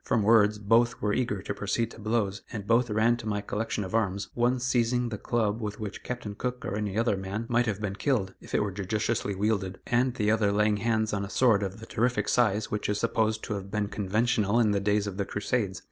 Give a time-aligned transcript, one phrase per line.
[0.03, 3.83] From words both were eager to proceed to blows, and both ran to my collection
[3.83, 7.67] of arms, one seizing the club with which Captain Cook or any other man might
[7.67, 11.29] have been killed, if it were judiciously wielded, and the other laying hands on a
[11.29, 15.05] sword of the terrific size which is supposed to have been conventional in the days
[15.05, 15.79] of the Crusades.